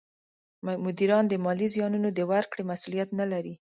مدیران 0.85 1.25
د 1.29 1.33
مالي 1.45 1.67
زیانونو 1.73 2.09
د 2.13 2.19
ورکړې 2.31 2.63
مسولیت 2.71 3.09
نه 3.19 3.25
لري. 3.31 3.55